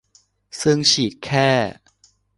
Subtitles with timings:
[0.61, 1.49] ซึ่งฉีดแค่